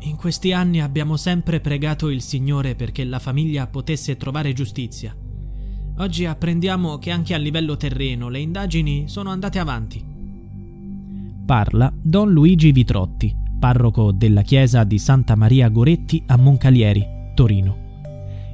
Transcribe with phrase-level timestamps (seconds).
[0.00, 5.14] In questi anni abbiamo sempre pregato il Signore perché la famiglia potesse trovare giustizia.
[5.96, 10.04] Oggi apprendiamo che anche a livello terreno le indagini sono andate avanti.
[11.44, 17.86] Parla Don Luigi Vitrotti, parroco della chiesa di Santa Maria Goretti a Moncalieri, Torino.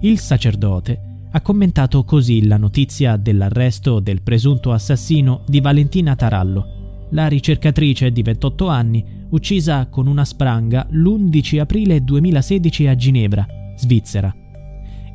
[0.00, 7.26] Il sacerdote ha commentato così la notizia dell'arresto del presunto assassino di Valentina Tarallo, la
[7.28, 13.46] ricercatrice di 28 anni uccisa con una spranga l'11 aprile 2016 a Ginevra,
[13.76, 14.34] Svizzera.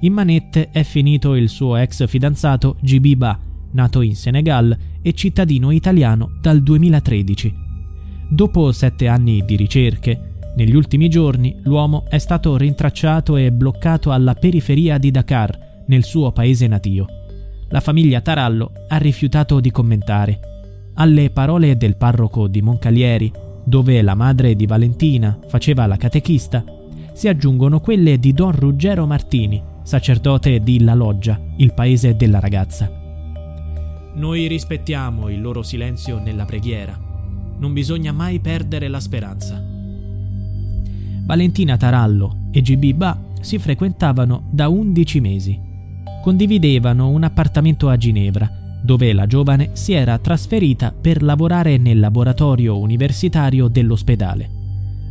[0.01, 3.39] In manette è finito il suo ex fidanzato GB Ba,
[3.71, 7.53] nato in Senegal e cittadino italiano dal 2013.
[8.29, 14.33] Dopo sette anni di ricerche, negli ultimi giorni l'uomo è stato rintracciato e bloccato alla
[14.33, 17.05] periferia di Dakar, nel suo paese natio.
[17.69, 20.48] La famiglia Tarallo ha rifiutato di commentare.
[21.01, 23.31] Alle parole del parroco di Moncalieri,
[23.63, 26.61] dove la madre di Valentina faceva la catechista,
[27.13, 32.91] si aggiungono quelle di Don Ruggero Martini, sacerdote di La Loggia, il paese della ragazza.
[34.15, 36.99] Noi rispettiamo il loro silenzio nella preghiera.
[37.57, 39.63] Non bisogna mai perdere la speranza.
[41.23, 45.57] Valentina Tarallo e GB Ba si frequentavano da 11 mesi.
[46.21, 52.77] Condividevano un appartamento a Ginevra, dove la giovane si era trasferita per lavorare nel laboratorio
[52.77, 54.49] universitario dell'ospedale.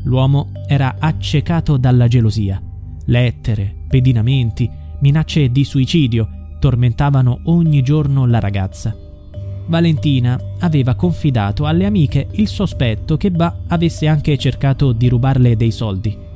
[0.04, 2.62] L'uomo era accecato dalla gelosia.
[3.06, 4.70] Lettere, pedinamenti,
[5.00, 6.28] minacce di suicidio
[6.58, 8.96] tormentavano ogni giorno la ragazza.
[9.66, 15.70] Valentina aveva confidato alle amiche il sospetto che Ba avesse anche cercato di rubarle dei
[15.70, 16.27] soldi.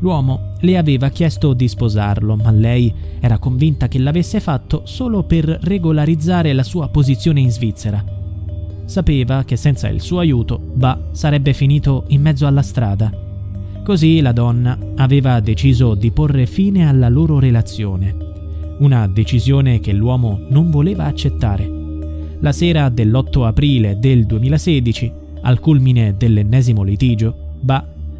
[0.00, 5.58] L'uomo le aveva chiesto di sposarlo, ma lei era convinta che l'avesse fatto solo per
[5.62, 8.04] regolarizzare la sua posizione in Svizzera.
[8.84, 13.12] Sapeva che senza il suo aiuto Ba sarebbe finito in mezzo alla strada.
[13.84, 18.14] Così la donna aveva deciso di porre fine alla loro relazione.
[18.78, 21.68] Una decisione che l'uomo non voleva accettare.
[22.40, 27.84] La sera dell'8 aprile del 2016, al culmine dell'ennesimo litigio, Ba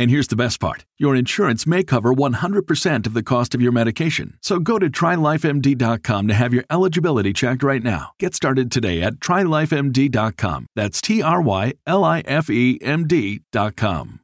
[0.00, 3.70] And here's the best part your insurance may cover 100% of the cost of your
[3.70, 4.38] medication.
[4.40, 8.12] So go to trylifemd.com to have your eligibility checked right now.
[8.18, 10.66] Get started today at trylifemd.com.
[10.74, 14.20] That's T R Y L I F E M D.com.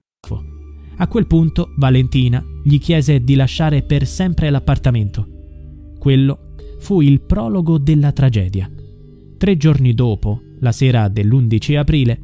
[0.98, 5.26] A quel punto Valentina gli chiese di lasciare per sempre l'appartamento.
[5.98, 8.70] Quello fu il prologo della tragedia.
[9.36, 12.20] Tre giorni dopo, la sera dell'11 aprile,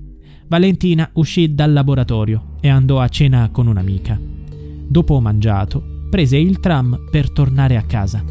[0.53, 4.21] Valentina uscì dal laboratorio e andò a cena con un'amica.
[4.87, 8.23] Dopo mangiato, prese il tram per tornare a casa,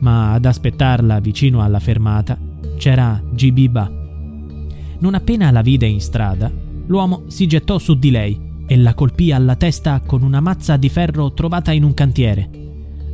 [0.00, 2.38] ma ad aspettarla vicino alla fermata
[2.76, 3.90] c'era GB Ba.
[4.98, 6.52] Non appena la vide in strada,
[6.84, 10.90] l'uomo si gettò su di lei e la colpì alla testa con una mazza di
[10.90, 12.50] ferro trovata in un cantiere.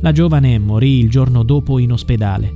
[0.01, 2.53] La giovane morì il giorno dopo in ospedale.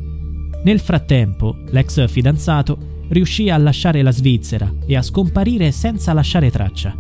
[0.65, 6.95] Nel frattempo, l'ex fidanzato riuscì a lasciare la Svizzera e a scomparire senza lasciare traccia.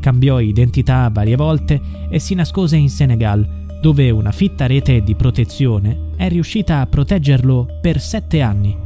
[0.00, 6.10] Cambiò identità varie volte e si nascose in Senegal, dove una fitta rete di protezione
[6.16, 8.76] è riuscita a proteggerlo per sette anni.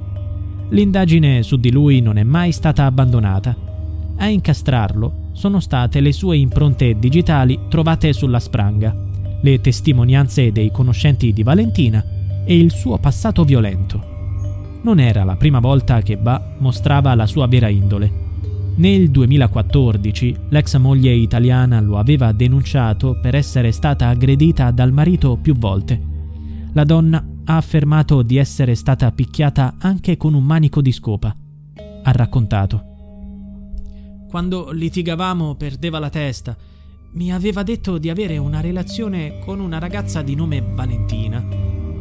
[0.71, 3.57] L'indagine su di lui non è mai stata abbandonata.
[4.17, 8.95] A incastrarlo sono state le sue impronte digitali trovate sulla spranga,
[9.41, 12.05] le testimonianze dei conoscenti di Valentina
[12.45, 14.16] e il suo passato violento.
[14.87, 18.09] Non era la prima volta che Ba mostrava la sua vera indole.
[18.77, 25.57] Nel 2014 l'ex moglie italiana lo aveva denunciato per essere stata aggredita dal marito più
[25.57, 26.01] volte.
[26.73, 31.35] La donna ha affermato di essere stata picchiata anche con un manico di scopa.
[32.05, 32.85] Ha raccontato.
[34.29, 36.57] Quando litigavamo perdeva la testa.
[37.15, 41.56] Mi aveva detto di avere una relazione con una ragazza di nome Valentina.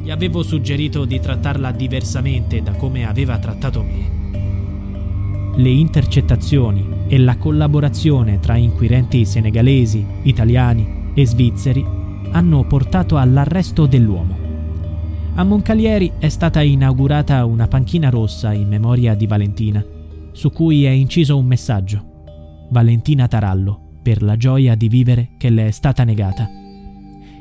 [0.06, 5.54] Gli avevo suggerito di trattarla diversamente da come aveva trattato me.
[5.56, 11.84] Le intercettazioni e la collaborazione tra inquirenti senegalesi, italiani e svizzeri
[12.30, 14.38] hanno portato all'arresto dell'uomo.
[15.34, 19.84] A Moncalieri è stata inaugurata una panchina rossa in memoria di Valentina,
[20.34, 22.68] su cui è inciso un messaggio.
[22.70, 26.48] Valentina Tarallo per la gioia di vivere che le è stata negata.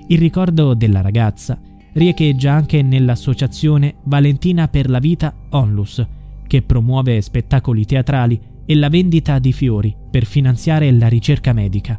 [0.06, 1.58] Il ricordo della ragazza
[1.94, 6.06] riecheggia anche nell'associazione Valentina per la Vita Onlus,
[6.46, 11.98] che promuove spettacoli teatrali e la vendita di fiori per finanziare la ricerca medica.